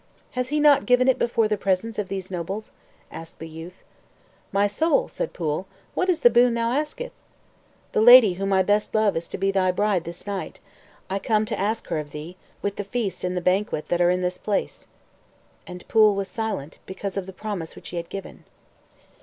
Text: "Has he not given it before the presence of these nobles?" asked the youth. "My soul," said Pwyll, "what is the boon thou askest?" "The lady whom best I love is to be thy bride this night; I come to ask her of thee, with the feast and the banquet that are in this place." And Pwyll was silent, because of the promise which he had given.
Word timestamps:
"Has 0.31 0.49
he 0.49 0.59
not 0.59 0.87
given 0.87 1.07
it 1.07 1.19
before 1.19 1.47
the 1.47 1.59
presence 1.59 1.99
of 1.99 2.07
these 2.09 2.31
nobles?" 2.31 2.71
asked 3.11 3.37
the 3.37 3.47
youth. 3.47 3.83
"My 4.51 4.65
soul," 4.65 5.07
said 5.07 5.31
Pwyll, 5.31 5.65
"what 5.93 6.09
is 6.09 6.21
the 6.21 6.31
boon 6.31 6.55
thou 6.55 6.71
askest?" 6.71 7.13
"The 7.91 8.01
lady 8.01 8.33
whom 8.33 8.49
best 8.65 8.95
I 8.95 8.99
love 8.99 9.15
is 9.15 9.27
to 9.27 9.37
be 9.37 9.51
thy 9.51 9.69
bride 9.69 10.05
this 10.05 10.25
night; 10.25 10.59
I 11.07 11.19
come 11.19 11.45
to 11.45 11.59
ask 11.59 11.85
her 11.89 11.99
of 11.99 12.09
thee, 12.13 12.35
with 12.63 12.77
the 12.77 12.83
feast 12.83 13.23
and 13.23 13.37
the 13.37 13.41
banquet 13.41 13.89
that 13.89 14.01
are 14.01 14.09
in 14.09 14.23
this 14.23 14.39
place." 14.39 14.87
And 15.67 15.87
Pwyll 15.87 16.15
was 16.15 16.27
silent, 16.27 16.79
because 16.87 17.15
of 17.15 17.27
the 17.27 17.31
promise 17.31 17.75
which 17.75 17.89
he 17.89 17.97
had 17.97 18.09
given. 18.09 18.45